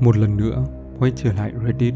[0.00, 0.64] Một lần nữa,
[0.98, 1.94] quay trở lại Reddit,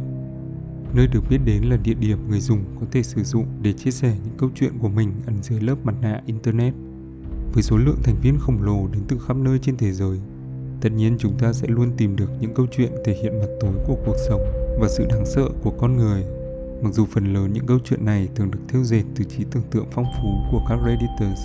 [0.95, 3.91] nơi được biết đến là địa điểm người dùng có thể sử dụng để chia
[3.91, 6.75] sẻ những câu chuyện của mình ẩn dưới lớp mặt nạ Internet.
[7.53, 10.19] Với số lượng thành viên khổng lồ đến từ khắp nơi trên thế giới,
[10.81, 13.73] tất nhiên chúng ta sẽ luôn tìm được những câu chuyện thể hiện mặt tối
[13.87, 14.41] của cuộc sống
[14.81, 16.25] và sự đáng sợ của con người.
[16.83, 19.63] Mặc dù phần lớn những câu chuyện này thường được thêu dệt từ trí tưởng
[19.71, 21.41] tượng phong phú của các Redditors,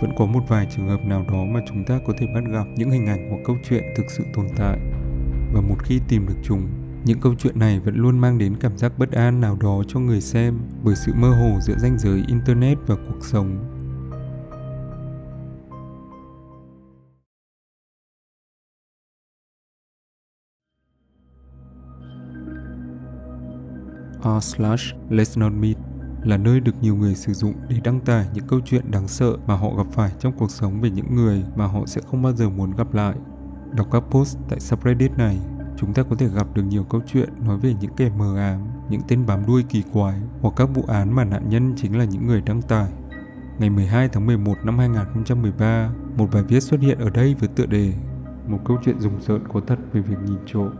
[0.00, 2.64] vẫn có một vài trường hợp nào đó mà chúng ta có thể bắt gặp
[2.76, 4.78] những hình ảnh hoặc câu chuyện thực sự tồn tại.
[5.52, 6.68] Và một khi tìm được chúng,
[7.04, 10.00] những câu chuyện này vẫn luôn mang đến cảm giác bất an nào đó cho
[10.00, 13.68] người xem bởi sự mơ hồ giữa ranh giới internet và cuộc sống.
[24.24, 25.76] r slash let's not meet
[26.24, 29.36] là nơi được nhiều người sử dụng để đăng tải những câu chuyện đáng sợ
[29.46, 32.32] mà họ gặp phải trong cuộc sống về những người mà họ sẽ không bao
[32.32, 33.14] giờ muốn gặp lại.
[33.76, 35.38] Đọc các post tại subreddit này,
[35.76, 38.60] chúng ta có thể gặp được nhiều câu chuyện nói về những kẻ mờ ám,
[38.88, 42.04] những tên bám đuôi kỳ quái hoặc các vụ án mà nạn nhân chính là
[42.04, 42.90] những người đăng tải.
[43.58, 47.66] Ngày 12 tháng 11 năm 2013, một bài viết xuất hiện ở đây với tựa
[47.66, 47.92] đề
[48.46, 50.70] Một câu chuyện rùng rợn có thật về việc nhìn trộm.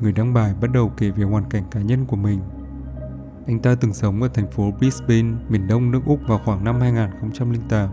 [0.00, 2.40] Người đăng bài bắt đầu kể về hoàn cảnh cá nhân của mình
[3.46, 6.80] anh ta từng sống ở thành phố Brisbane, miền đông nước Úc vào khoảng năm
[6.80, 7.90] 2008.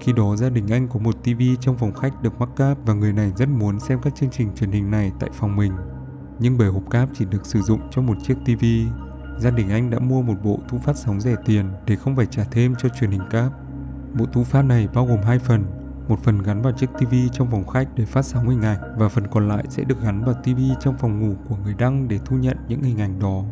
[0.00, 2.94] Khi đó gia đình anh có một TV trong phòng khách được mắc cáp và
[2.94, 5.72] người này rất muốn xem các chương trình truyền hình này tại phòng mình.
[6.38, 8.64] Nhưng bởi hộp cáp chỉ được sử dụng cho một chiếc TV,
[9.38, 12.26] gia đình anh đã mua một bộ thu phát sóng rẻ tiền để không phải
[12.26, 13.52] trả thêm cho truyền hình cáp.
[14.18, 15.64] Bộ thu phát này bao gồm hai phần,
[16.08, 19.08] một phần gắn vào chiếc TV trong phòng khách để phát sóng hình ảnh và
[19.08, 22.18] phần còn lại sẽ được gắn vào TV trong phòng ngủ của người đăng để
[22.24, 23.42] thu nhận những hình ảnh đó.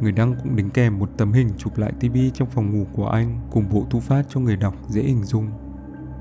[0.00, 3.08] Người đăng cũng đính kèm một tấm hình chụp lại TV trong phòng ngủ của
[3.08, 5.50] anh cùng bộ thu phát cho người đọc dễ hình dung.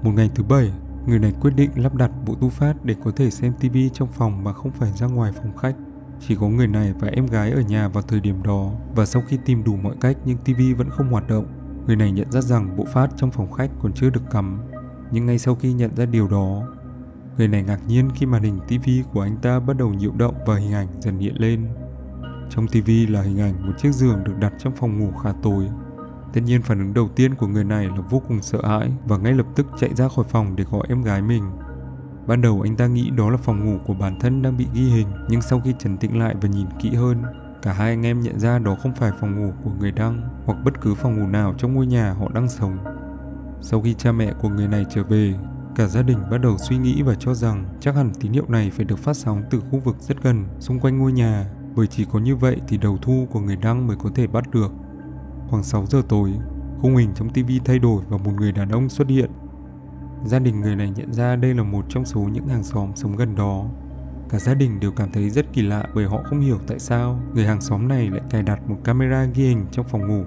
[0.04, 0.72] Một ngày thứ bảy,
[1.08, 4.08] người này quyết định lắp đặt bộ tu phát để có thể xem TV trong
[4.08, 5.76] phòng mà không phải ra ngoài phòng khách.
[6.20, 9.22] Chỉ có người này và em gái ở nhà vào thời điểm đó và sau
[9.28, 11.46] khi tìm đủ mọi cách nhưng TV vẫn không hoạt động.
[11.88, 14.62] Người này nhận ra rằng bộ phát trong phòng khách còn chưa được cắm.
[15.12, 16.68] Nhưng ngay sau khi nhận ra điều đó,
[17.38, 20.36] người này ngạc nhiên khi màn hình TV của anh ta bắt đầu nhiễu động
[20.46, 21.68] và hình ảnh dần hiện lên.
[22.50, 25.66] Trong TV là hình ảnh một chiếc giường được đặt trong phòng ngủ khá tối.
[26.36, 29.18] Tất nhiên phản ứng đầu tiên của người này là vô cùng sợ hãi và
[29.18, 31.44] ngay lập tức chạy ra khỏi phòng để gọi em gái mình.
[32.28, 34.82] Ban đầu anh ta nghĩ đó là phòng ngủ của bản thân đang bị ghi
[34.82, 37.24] hình, nhưng sau khi trấn tĩnh lại và nhìn kỹ hơn,
[37.62, 40.58] cả hai anh em nhận ra đó không phải phòng ngủ của người đăng hoặc
[40.64, 42.78] bất cứ phòng ngủ nào trong ngôi nhà họ đang sống.
[43.62, 45.34] Sau khi cha mẹ của người này trở về,
[45.76, 48.72] cả gia đình bắt đầu suy nghĩ và cho rằng chắc hẳn tín hiệu này
[48.72, 52.06] phải được phát sóng từ khu vực rất gần xung quanh ngôi nhà bởi chỉ
[52.12, 54.72] có như vậy thì đầu thu của người đăng mới có thể bắt được.
[55.50, 56.34] Khoảng 6 giờ tối,
[56.82, 59.32] khung hình trong TV thay đổi và một người đàn ông xuất hiện.
[60.26, 63.16] Gia đình người này nhận ra đây là một trong số những hàng xóm sống
[63.16, 63.66] gần đó.
[64.30, 67.20] Cả gia đình đều cảm thấy rất kỳ lạ bởi họ không hiểu tại sao
[67.34, 70.24] người hàng xóm này lại cài đặt một camera ghi hình trong phòng ngủ.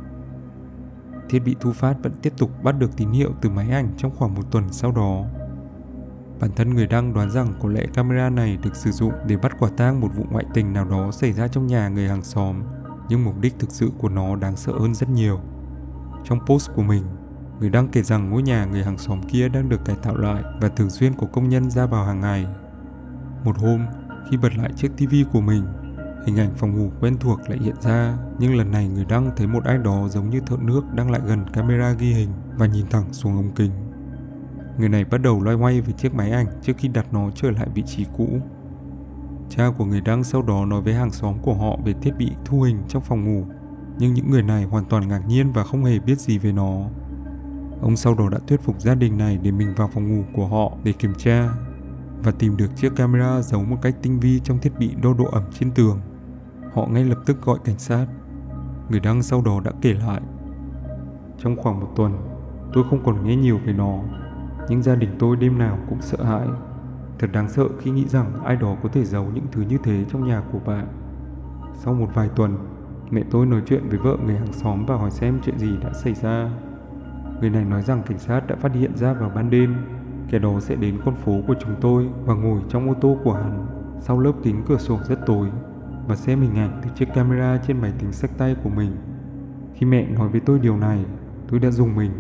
[1.28, 4.16] Thiết bị thu phát vẫn tiếp tục bắt được tín hiệu từ máy ảnh trong
[4.16, 5.24] khoảng một tuần sau đó.
[6.40, 9.52] Bản thân người đăng đoán rằng có lẽ camera này được sử dụng để bắt
[9.58, 12.62] quả tang một vụ ngoại tình nào đó xảy ra trong nhà người hàng xóm,
[13.08, 15.40] nhưng mục đích thực sự của nó đáng sợ hơn rất nhiều.
[16.24, 17.02] Trong post của mình,
[17.60, 20.42] người đăng kể rằng ngôi nhà người hàng xóm kia đang được cải tạo lại
[20.60, 22.46] và thường xuyên có công nhân ra vào hàng ngày.
[23.44, 23.86] Một hôm,
[24.30, 25.64] khi bật lại chiếc TV của mình,
[26.26, 29.46] hình ảnh phòng ngủ quen thuộc lại hiện ra, nhưng lần này người đăng thấy
[29.46, 32.86] một ai đó giống như thợ nước đang lại gần camera ghi hình và nhìn
[32.90, 33.70] thẳng xuống ống kính.
[34.78, 37.50] Người này bắt đầu loay hoay với chiếc máy ảnh trước khi đặt nó trở
[37.50, 38.40] lại vị trí cũ.
[39.48, 42.32] Cha của người đăng sau đó nói với hàng xóm của họ về thiết bị
[42.44, 43.44] thu hình trong phòng ngủ,
[43.98, 46.82] nhưng những người này hoàn toàn ngạc nhiên và không hề biết gì về nó.
[47.82, 50.46] Ông sau đó đã thuyết phục gia đình này để mình vào phòng ngủ của
[50.46, 51.48] họ để kiểm tra
[52.22, 55.24] và tìm được chiếc camera giấu một cách tinh vi trong thiết bị đo độ
[55.24, 56.00] ẩm trên tường.
[56.72, 58.06] Họ ngay lập tức gọi cảnh sát.
[58.88, 60.20] Người đăng sau đó đã kể lại.
[61.38, 62.18] Trong khoảng một tuần,
[62.72, 64.02] tôi không còn nghe nhiều về nó
[64.68, 66.48] nhưng gia đình tôi đêm nào cũng sợ hãi.
[67.18, 70.04] Thật đáng sợ khi nghĩ rằng ai đó có thể giấu những thứ như thế
[70.04, 70.86] trong nhà của bạn.
[71.74, 72.58] Sau một vài tuần,
[73.10, 75.92] mẹ tôi nói chuyện với vợ người hàng xóm và hỏi xem chuyện gì đã
[75.92, 76.50] xảy ra.
[77.40, 79.76] Người này nói rằng cảnh sát đã phát hiện ra vào ban đêm,
[80.30, 83.32] kẻ đó sẽ đến con phố của chúng tôi và ngồi trong ô tô của
[83.32, 83.66] hắn
[84.00, 85.48] sau lớp kính cửa sổ rất tối
[86.06, 88.96] và xem hình ảnh từ chiếc camera trên máy tính sách tay của mình.
[89.74, 91.04] Khi mẹ nói với tôi điều này,
[91.48, 92.10] tôi đã dùng mình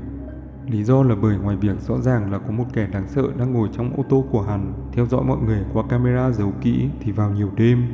[0.70, 3.52] Lý do là bởi ngoài việc rõ ràng là có một kẻ đáng sợ đang
[3.52, 7.12] ngồi trong ô tô của hắn, theo dõi mọi người qua camera giấu kỹ thì
[7.12, 7.86] vào nhiều đêm,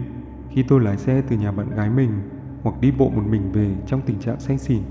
[0.50, 2.10] khi tôi lái xe từ nhà bạn gái mình
[2.62, 4.82] hoặc đi bộ một mình về trong tình trạng say xỉn.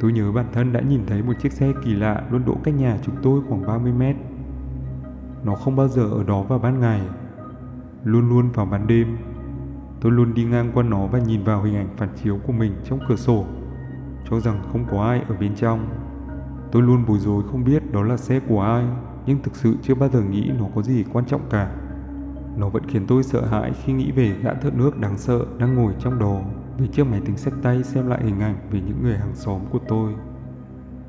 [0.00, 2.74] Tôi nhớ bản thân đã nhìn thấy một chiếc xe kỳ lạ luôn đỗ cách
[2.74, 4.16] nhà chúng tôi khoảng 30 mét.
[5.44, 7.00] Nó không bao giờ ở đó vào ban ngày,
[8.04, 9.16] luôn luôn vào ban đêm.
[10.00, 12.72] Tôi luôn đi ngang qua nó và nhìn vào hình ảnh phản chiếu của mình
[12.84, 13.44] trong cửa sổ,
[14.30, 16.05] cho rằng không có ai ở bên trong.
[16.76, 18.84] Tôi luôn bối rối không biết đó là xe của ai,
[19.26, 21.76] nhưng thực sự chưa bao giờ nghĩ nó có gì quan trọng cả.
[22.56, 25.74] Nó vẫn khiến tôi sợ hãi khi nghĩ về gã thợ nước đáng sợ đang
[25.74, 26.40] ngồi trong đó
[26.78, 29.60] với chiếc máy tính sách tay xem lại hình ảnh về những người hàng xóm
[29.70, 30.14] của tôi.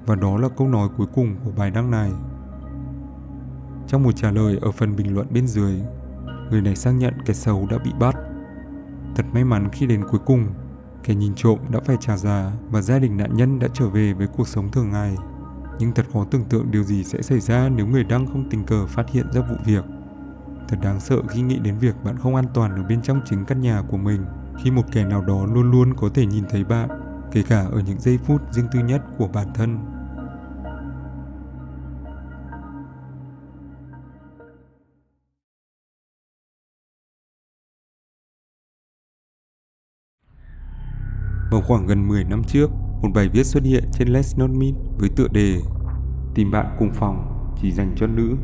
[0.06, 2.12] Và đó là câu nói cuối cùng của bài đăng này.
[3.88, 5.82] Trong một trả lời ở phần bình luận bên dưới,
[6.52, 8.16] người này xác nhận kẻ xấu đã bị bắt.
[9.16, 10.48] Thật may mắn khi đến cuối cùng,
[11.04, 14.14] kẻ nhìn trộm đã phải trả giá và gia đình nạn nhân đã trở về
[14.14, 15.16] với cuộc sống thường ngày.
[15.80, 18.64] Nhưng thật khó tưởng tượng điều gì sẽ xảy ra nếu người đăng không tình
[18.64, 19.84] cờ phát hiện ra vụ việc.
[20.68, 23.46] Thật đáng sợ khi nghĩ đến việc bạn không an toàn ở bên trong chính
[23.46, 24.26] căn nhà của mình
[24.64, 26.90] khi một kẻ nào đó luôn luôn có thể nhìn thấy bạn,
[27.32, 29.78] kể cả ở những giây phút riêng tư nhất của bản thân.
[41.52, 42.70] Vào khoảng gần 10 năm trước,
[43.02, 45.62] một bài viết xuất hiện trên Let's Not Meet với tựa đề
[46.36, 48.36] Tìm bạn cùng phòng chỉ dành cho nữ.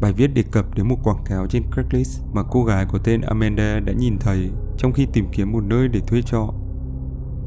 [0.00, 3.20] Bài viết đề cập đến một quảng cáo trên Craigslist mà cô gái có tên
[3.20, 6.54] Amanda đã nhìn thấy trong khi tìm kiếm một nơi để thuê trọ.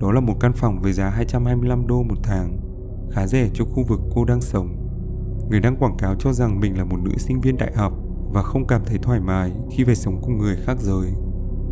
[0.02, 2.58] Đó là một căn phòng với giá 225 đô một tháng,
[3.12, 4.76] khá rẻ cho khu vực cô đang sống.
[5.50, 7.94] Người đăng quảng cáo cho rằng mình là một nữ sinh viên đại học
[8.34, 11.12] và không cảm thấy thoải mái khi phải sống cùng người khác giới.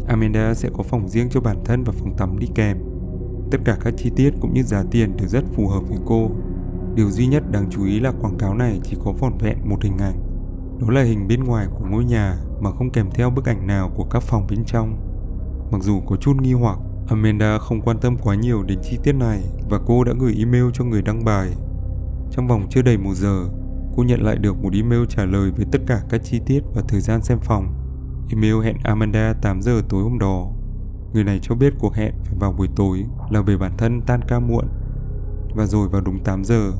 [0.07, 2.77] Amanda sẽ có phòng riêng cho bản thân và phòng tắm đi kèm.
[3.51, 6.30] Tất cả các chi tiết cũng như giá tiền đều rất phù hợp với cô.
[6.96, 9.84] Điều duy nhất đáng chú ý là quảng cáo này chỉ có vỏn vẹn một
[9.84, 10.19] hình ảnh.
[10.81, 13.92] Đó là hình bên ngoài của ngôi nhà mà không kèm theo bức ảnh nào
[13.96, 14.98] của các phòng bên trong.
[15.72, 19.13] Mặc dù có chút nghi hoặc, Amanda không quan tâm quá nhiều đến chi tiết
[19.13, 21.50] này và cô đã gửi email cho người đăng bài.
[22.31, 23.45] Trong vòng chưa đầy một giờ,
[23.95, 26.81] cô nhận lại được một email trả lời với tất cả các chi tiết và
[26.88, 27.74] thời gian xem phòng.
[28.30, 30.52] Email hẹn Amanda 8 giờ tối hôm đó
[31.14, 34.22] Người này cho biết cuộc hẹn phải vào buổi tối là về bản thân tan
[34.28, 34.66] ca muộn.
[35.56, 36.72] Và rồi vào đúng 8 giờ,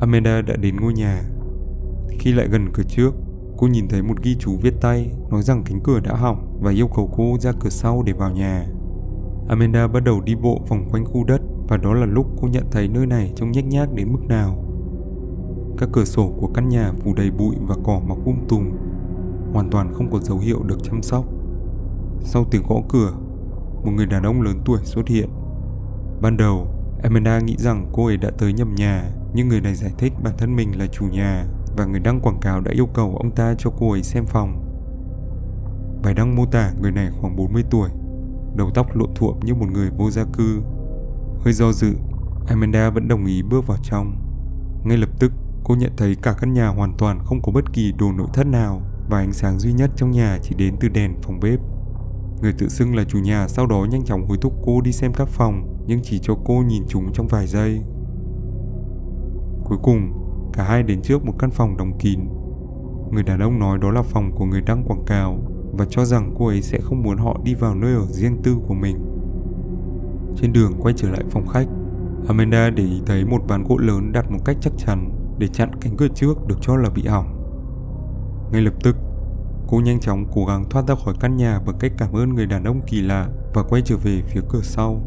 [0.00, 1.22] Amanda đã đến ngôi nhà.
[2.18, 3.10] Khi lại gần cửa trước,
[3.56, 6.70] cô nhìn thấy một ghi chú viết tay nói rằng cánh cửa đã hỏng và
[6.70, 8.66] yêu cầu cô ra cửa sau để vào nhà.
[9.48, 12.64] Amanda bắt đầu đi bộ vòng quanh khu đất và đó là lúc cô nhận
[12.70, 14.64] thấy nơi này trông nhếch nhác đến mức nào.
[15.78, 18.70] Các cửa sổ của căn nhà phủ đầy bụi và cỏ mọc um tùm,
[19.52, 21.24] hoàn toàn không có dấu hiệu được chăm sóc.
[22.20, 23.12] Sau tiếng gõ cửa,
[23.86, 25.28] một người đàn ông lớn tuổi xuất hiện.
[26.20, 26.68] Ban đầu,
[27.02, 29.04] Amanda nghĩ rằng cô ấy đã tới nhầm nhà,
[29.34, 31.46] nhưng người này giải thích bản thân mình là chủ nhà
[31.76, 34.62] và người đăng quảng cáo đã yêu cầu ông ta cho cô ấy xem phòng.
[36.02, 37.90] Bài đăng mô tả người này khoảng 40 tuổi,
[38.56, 40.62] đầu tóc lộn thuộm như một người vô gia cư.
[41.44, 41.94] Hơi do dự,
[42.48, 44.16] Amanda vẫn đồng ý bước vào trong.
[44.84, 45.32] Ngay lập tức,
[45.64, 48.46] cô nhận thấy cả căn nhà hoàn toàn không có bất kỳ đồ nội thất
[48.46, 48.80] nào
[49.10, 51.60] và ánh sáng duy nhất trong nhà chỉ đến từ đèn phòng bếp.
[52.42, 55.12] Người tự xưng là chủ nhà sau đó nhanh chóng hối thúc cô đi xem
[55.12, 57.82] các phòng nhưng chỉ cho cô nhìn chúng trong vài giây.
[59.64, 60.12] Cuối cùng,
[60.52, 62.20] cả hai đến trước một căn phòng đóng kín.
[63.10, 65.38] Người đàn ông nói đó là phòng của người đăng quảng cáo
[65.72, 68.56] và cho rằng cô ấy sẽ không muốn họ đi vào nơi ở riêng tư
[68.68, 68.96] của mình.
[70.36, 71.66] Trên đường quay trở lại phòng khách,
[72.28, 75.70] Amanda để ý thấy một ván gỗ lớn đặt một cách chắc chắn để chặn
[75.80, 77.26] cánh cửa trước được cho là bị hỏng.
[78.52, 78.96] Ngay lập tức,
[79.68, 82.46] Cô nhanh chóng cố gắng thoát ra khỏi căn nhà bằng cách cảm ơn người
[82.46, 85.02] đàn ông kỳ lạ và quay trở về phía cửa sau.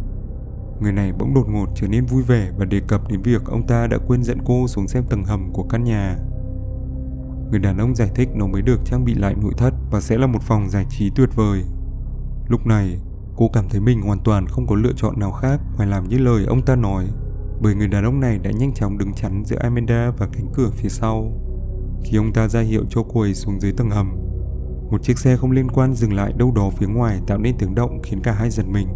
[0.82, 3.68] Người này bỗng đột ngột trở nên vui vẻ và đề cập đến việc ông
[3.68, 6.18] ta đã quên dẫn cô xuống xem tầng hầm của căn nhà.
[7.52, 10.18] Người đàn ông giải thích nó mới được trang bị lại nội thất và sẽ
[10.18, 11.64] là một phòng giải trí tuyệt vời.
[12.48, 13.00] Lúc này,
[13.36, 16.18] cô cảm thấy mình hoàn toàn không có lựa chọn nào khác ngoài làm như
[16.18, 17.06] lời ông ta nói,
[17.62, 20.70] bởi người đàn ông này đã nhanh chóng đứng chắn giữa Amanda và cánh cửa
[20.74, 21.32] phía sau.
[22.04, 24.29] Khi ông ta ra hiệu cho cô ấy xuống dưới tầng hầm,
[24.90, 27.76] một chiếc xe không liên quan dừng lại đâu đó phía ngoài tạo nên tiếng
[27.76, 28.88] động khiến cả hai giật mình.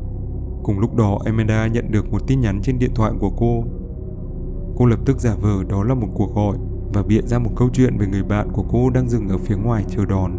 [0.64, 3.64] Cùng lúc đó, Amanda nhận được một tin nhắn trên điện thoại của cô.
[4.78, 6.58] Cô lập tức giả vờ đó là một cuộc gọi
[6.94, 9.56] và bịa ra một câu chuyện về người bạn của cô đang dừng ở phía
[9.56, 10.32] ngoài chờ đón.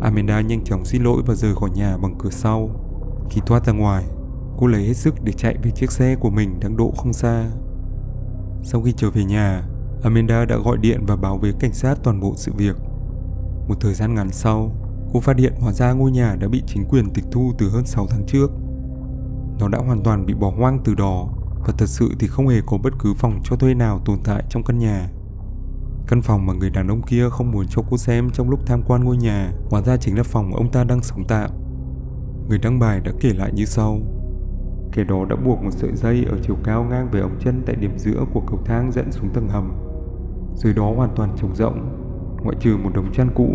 [0.00, 2.70] Amanda nhanh chóng xin lỗi và rời khỏi nhà bằng cửa sau.
[3.30, 4.04] Khi thoát ra ngoài,
[4.58, 7.50] cô lấy hết sức để chạy về chiếc xe của mình đang đỗ không xa.
[8.62, 9.62] Sau khi trở về nhà,
[10.02, 12.76] Amanda đã gọi điện và báo với cảnh sát toàn bộ sự việc.
[13.68, 14.72] Một thời gian ngắn sau,
[15.12, 17.86] cô phát hiện hóa ra ngôi nhà đã bị chính quyền tịch thu từ hơn
[17.86, 18.50] 6 tháng trước.
[19.58, 21.28] Nó đã hoàn toàn bị bỏ hoang từ đó
[21.66, 24.44] và thật sự thì không hề có bất cứ phòng cho thuê nào tồn tại
[24.48, 25.08] trong căn nhà.
[26.06, 28.82] Căn phòng mà người đàn ông kia không muốn cho cô xem trong lúc tham
[28.82, 31.50] quan ngôi nhà hóa ra chính là phòng ông ta đang sống tạm.
[32.48, 34.00] Người đăng bài đã kể lại như sau.
[34.92, 37.76] Kẻ đó đã buộc một sợi dây ở chiều cao ngang về ống chân tại
[37.76, 39.72] điểm giữa của cầu thang dẫn xuống tầng hầm.
[40.56, 42.01] Dưới đó hoàn toàn trống rỗng
[42.44, 43.48] ngoại trừ một đống chăn cũ,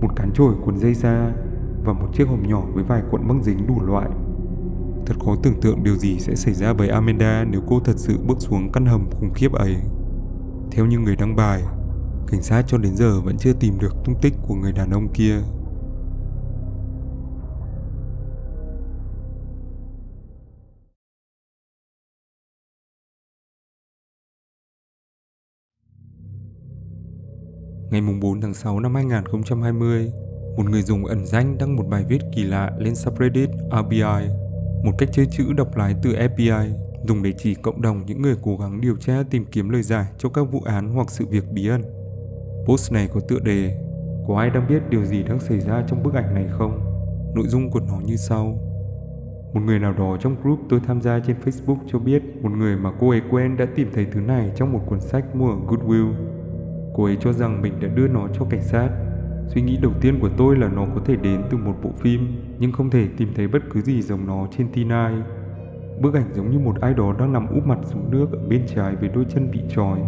[0.00, 1.32] một cán chổi cuốn dây da
[1.84, 4.10] và một chiếc hộp nhỏ với vài cuộn băng dính đủ loại.
[5.06, 8.18] Thật khó tưởng tượng điều gì sẽ xảy ra với Amanda nếu cô thật sự
[8.26, 9.76] bước xuống căn hầm khủng khiếp ấy.
[10.70, 11.62] Theo như người đăng bài,
[12.26, 15.08] cảnh sát cho đến giờ vẫn chưa tìm được tung tích của người đàn ông
[15.08, 15.40] kia.
[27.90, 30.12] Ngày 4 tháng 6 năm 2020,
[30.56, 34.28] một người dùng ẩn danh đăng một bài viết kỳ lạ lên subreddit RBI,
[34.84, 36.70] một cách chơi chữ độc lái từ FBI,
[37.04, 40.06] dùng để chỉ cộng đồng những người cố gắng điều tra tìm kiếm lời giải
[40.18, 41.82] cho các vụ án hoặc sự việc bí ẩn.
[42.66, 43.76] Post này có tựa đề
[44.28, 46.80] Có ai đang biết điều gì đang xảy ra trong bức ảnh này không?
[47.34, 48.44] Nội dung của nó như sau.
[49.54, 52.76] Một người nào đó trong group tôi tham gia trên Facebook cho biết một người
[52.76, 55.56] mà cô ấy quen đã tìm thấy thứ này trong một cuốn sách mua ở
[55.68, 56.29] Goodwill
[56.94, 58.90] Cô ấy cho rằng mình đã đưa nó cho cảnh sát.
[59.48, 62.20] Suy nghĩ đầu tiên của tôi là nó có thể đến từ một bộ phim,
[62.58, 65.14] nhưng không thể tìm thấy bất cứ gì giống nó trên tin ai.
[66.00, 68.62] Bức ảnh giống như một ai đó đang nằm úp mặt xuống nước ở bên
[68.66, 69.98] trái với đôi chân bị trói,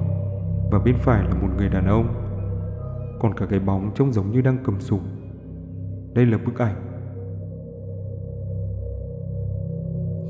[0.70, 2.14] và bên phải là một người đàn ông.
[3.20, 5.02] Còn cả cái bóng trông giống như đang cầm súng.
[6.14, 6.74] Đây là bức ảnh.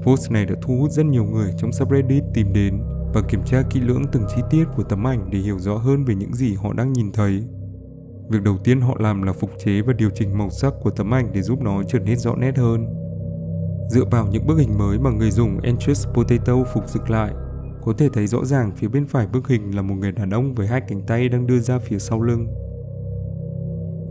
[0.03, 2.79] Post này đã thu hút rất nhiều người trong subreddit tìm đến
[3.15, 6.05] và kiểm tra kỹ lưỡng từng chi tiết của tấm ảnh để hiểu rõ hơn
[6.05, 7.43] về những gì họ đang nhìn thấy.
[8.31, 11.15] Việc đầu tiên họ làm là phục chế và điều chỉnh màu sắc của tấm
[11.15, 12.87] ảnh để giúp nó trở nên rõ nét hơn.
[13.91, 17.33] Dựa vào những bức hình mới mà người dùng Entrust Potato phục dựng lại,
[17.83, 20.55] có thể thấy rõ ràng phía bên phải bức hình là một người đàn ông
[20.55, 22.47] với hai cánh tay đang đưa ra phía sau lưng.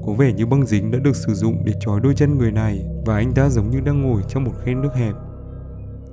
[0.06, 2.86] Có vẻ như băng dính đã được sử dụng để trói đôi chân người này
[3.06, 5.16] và anh ta giống như đang ngồi trong một khe nước hẹp.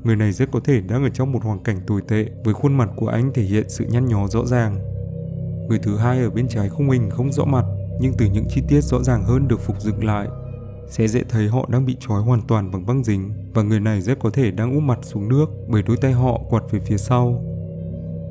[0.05, 2.77] Người này rất có thể đang ở trong một hoàn cảnh tồi tệ với khuôn
[2.77, 4.79] mặt của anh thể hiện sự nhăn nhó rõ ràng.
[5.69, 7.65] Người thứ hai ở bên trái khung hình không rõ mặt,
[8.01, 10.29] nhưng từ những chi tiết rõ ràng hơn được phục dựng lại,
[10.89, 14.01] sẽ dễ thấy họ đang bị trói hoàn toàn bằng băng dính và người này
[14.01, 16.97] rất có thể đang úp mặt xuống nước bởi đôi tay họ quạt về phía
[16.97, 17.45] sau.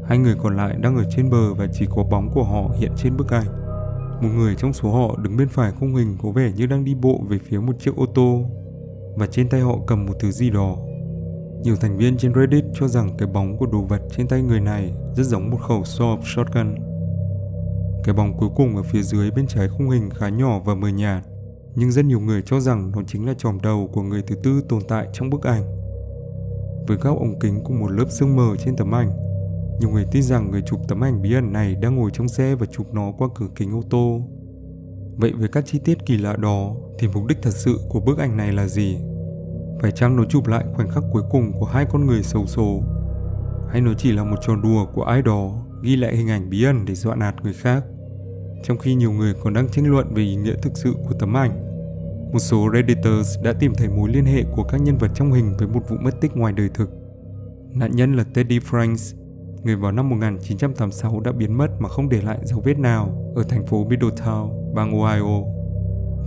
[0.08, 2.92] Hai người còn lại đang ở trên bờ và chỉ có bóng của họ hiện
[2.98, 3.48] trên bức ảnh.
[4.22, 6.96] Một người trong số họ đứng bên phải khung hình có vẻ như đang đi
[6.96, 8.46] bộ về phía một chiếc ô tô
[9.16, 10.78] và trên tay họ cầm một thứ gì đó
[11.64, 14.60] nhiều thành viên trên Reddit cho rằng cái bóng của đồ vật trên tay người
[14.60, 16.76] này rất giống một khẩu Sawp shotgun.
[18.04, 20.88] Cái bóng cuối cùng ở phía dưới bên trái khung hình khá nhỏ và mờ
[20.88, 21.24] nhạt,
[21.76, 24.62] nhưng rất nhiều người cho rằng nó chính là tròm đầu của người thứ tư
[24.70, 25.64] tồn tại trong bức ảnh.
[26.88, 29.10] Với các ống kính cùng một lớp sương mờ trên tấm ảnh,
[29.80, 32.56] nhiều người tin rằng người chụp tấm ảnh bí ẩn này đang ngồi trong xe
[32.56, 34.22] và chụp nó qua cửa kính ô tô.
[35.18, 38.18] Vậy với các chi tiết kỳ lạ đó thì mục đích thật sự của bức
[38.18, 38.98] ảnh này là gì?
[39.82, 42.82] Phải chăng nó chụp lại khoảnh khắc cuối cùng của hai con người xấu số?
[43.70, 46.64] Hay nó chỉ là một trò đùa của ai đó ghi lại hình ảnh bí
[46.64, 47.84] ẩn để dọa nạt người khác?
[48.64, 51.38] Trong khi nhiều người còn đang tranh luận về ý nghĩa thực sự của tấm
[51.38, 51.68] ảnh,
[52.34, 55.54] một số Redditors đã tìm thấy mối liên hệ của các nhân vật trong hình
[55.58, 56.90] với một vụ mất tích ngoài đời thực.
[57.74, 59.16] Nạn nhân là Teddy Franks,
[59.64, 63.44] người vào năm 1986 đã biến mất mà không để lại dấu vết nào ở
[63.44, 65.42] thành phố Middletown, bang Ohio.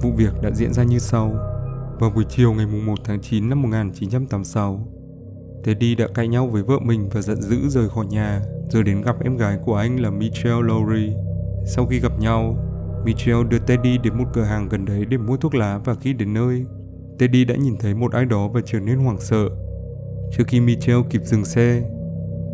[0.02, 1.50] Vụ việc đã diễn ra như sau.
[2.00, 4.87] Vào buổi chiều ngày 1 tháng 9 năm 1986,
[5.64, 9.02] Teddy đã cãi nhau với vợ mình và giận dữ rời khỏi nhà, rồi đến
[9.02, 11.12] gặp em gái của anh là Michelle Lowry.
[11.66, 12.57] Sau khi gặp nhau,
[13.04, 16.12] Michelle đưa Teddy đến một cửa hàng gần đấy để mua thuốc lá và khi
[16.12, 16.64] đến nơi,
[17.19, 19.49] Teddy đã nhìn thấy một ai đó và trở nên hoảng sợ.
[20.33, 21.83] Trước khi Michelle kịp dừng xe,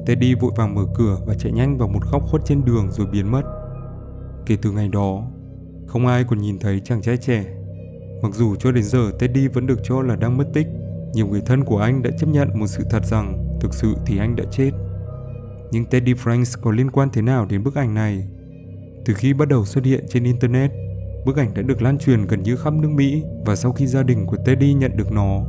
[0.07, 3.07] Teddy vội vàng mở cửa và chạy nhanh vào một góc khuất trên đường rồi
[3.13, 3.43] biến mất.
[4.47, 5.23] Kể từ ngày đó,
[5.87, 7.56] không ai còn nhìn thấy chàng trai trẻ
[8.23, 10.67] Mặc dù cho đến giờ Teddy vẫn được cho là đang mất tích,
[11.13, 14.19] nhiều người thân của anh đã chấp nhận một sự thật rằng thực sự thì
[14.19, 14.71] anh đã chết.
[15.71, 18.29] Nhưng Teddy Franks có liên quan thế nào đến bức ảnh này?
[19.05, 20.71] Từ khi bắt đầu xuất hiện trên Internet,
[21.27, 24.03] bức ảnh đã được lan truyền gần như khắp nước Mỹ và sau khi gia
[24.03, 25.45] đình của Teddy nhận được nó,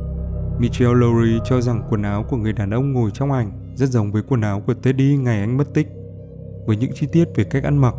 [0.58, 4.12] Michelle Lowry cho rằng quần áo của người đàn ông ngồi trong ảnh rất giống
[4.12, 5.88] với quần áo của Teddy ngày anh mất tích.
[6.66, 7.94] Với những chi tiết về cách ăn mặc,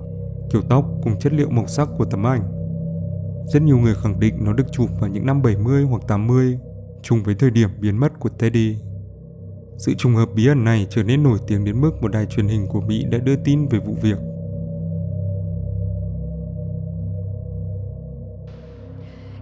[0.52, 2.59] kiểu tóc cùng chất liệu màu sắc của tấm ảnh,
[3.54, 6.58] rất nhiều người khẳng định nó được chụp vào những năm 70 hoặc 80,
[7.04, 8.76] trùng với thời điểm biến mất của Teddy.
[9.78, 12.48] Sự trùng hợp bí ẩn này trở nên nổi tiếng đến mức một đài truyền
[12.48, 14.18] hình của Mỹ đã đưa tin về vụ việc.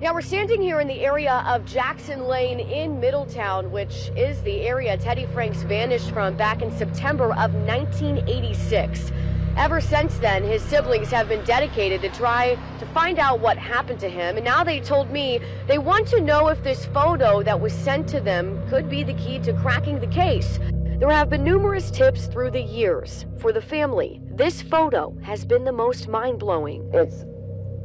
[0.02, 4.68] Now we're standing here in the area of Jackson Lane in Middletown, which is the
[4.68, 9.12] area Teddy Franks vanished from back in September of 1986.
[9.58, 14.00] Ever since then, his siblings have been dedicated to try to find out what happened
[14.02, 14.36] to him.
[14.36, 18.08] And now they told me they want to know if this photo that was sent
[18.10, 20.60] to them could be the key to cracking the case.
[21.00, 23.26] There have been numerous tips through the years.
[23.40, 26.88] For the family, this photo has been the most mind blowing.
[26.94, 27.26] It's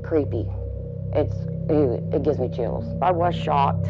[0.05, 0.47] creepy.
[1.15, 1.35] It's
[1.71, 2.85] It, it gives me chills.
[3.01, 3.87] I was shocked.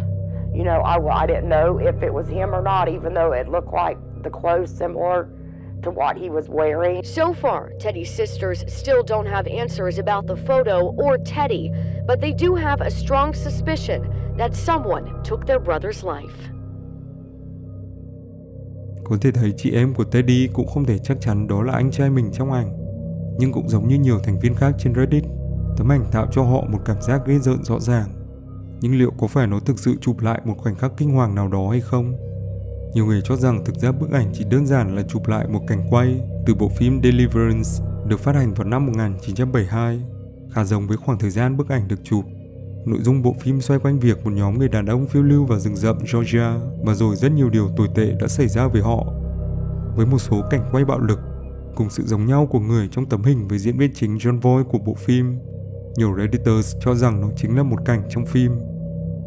[0.55, 3.49] You know, I, I didn't know if it was him or not, even though it
[3.49, 5.29] looked like the clothes similar
[5.83, 7.03] to what he was wearing.
[7.05, 11.71] So far, Teddy's sisters still don't have answers about the photo or Teddy,
[12.07, 14.03] but they do have a strong suspicion
[14.39, 16.53] that someone took their brother's life.
[19.05, 21.91] Có thể thấy chị em của Teddy cũng không thể chắc chắn đó là anh
[21.91, 22.73] trai mình trong ảnh.
[23.39, 25.25] Nhưng cũng giống như nhiều thành viên khác trên Reddit,
[25.77, 28.09] tấm ảnh tạo cho họ một cảm giác ghê rợn rõ ràng.
[28.81, 31.49] Nhưng liệu có phải nó thực sự chụp lại một khoảnh khắc kinh hoàng nào
[31.49, 32.32] đó hay không?
[32.95, 35.61] Nhiều người cho rằng thực ra bức ảnh chỉ đơn giản là chụp lại một
[35.67, 37.71] cảnh quay từ bộ phim Deliverance
[38.09, 40.01] được phát hành vào năm 1972,
[40.51, 42.25] khá giống với khoảng thời gian bức ảnh được chụp.
[42.87, 45.59] Nội dung bộ phim xoay quanh việc một nhóm người đàn ông phiêu lưu vào
[45.59, 49.05] rừng rậm Georgia và rồi rất nhiều điều tồi tệ đã xảy ra với họ.
[49.97, 51.19] Với một số cảnh quay bạo lực,
[51.77, 54.69] cùng sự giống nhau của người trong tấm hình với diễn viên chính John Voight
[54.69, 55.39] của bộ phim,
[55.97, 58.53] nhiều Redditors cho rằng nó chính là một cảnh trong phim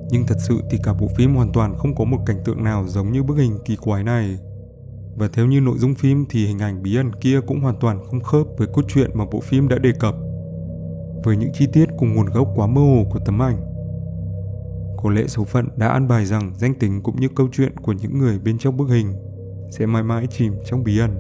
[0.10, 2.88] nhưng thật sự thì cả bộ phim hoàn toàn không có một cảnh tượng nào
[2.88, 4.38] giống như bức hình kỳ quái này.
[5.16, 8.04] Và theo như nội dung phim thì hình ảnh bí ẩn kia cũng hoàn toàn
[8.10, 10.16] không khớp với cốt truyện mà bộ phim đã đề cập.
[11.24, 13.58] Với những chi tiết cùng nguồn gốc quá mơ hồ của tấm ảnh.
[14.98, 17.92] Có lẽ số phận đã an bài rằng danh tính cũng như câu chuyện của
[17.92, 19.14] những người bên trong bức hình
[19.72, 21.18] sẽ mãi mãi chìm trong bí ẩn.